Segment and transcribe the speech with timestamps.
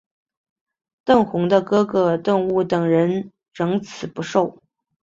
[1.03, 4.59] 邓弘的哥哥邓骘等人仍辞不受。